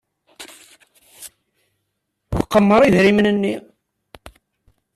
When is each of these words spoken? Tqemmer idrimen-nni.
Tqemmer 2.41 2.81
idrimen-nni. 2.83 3.55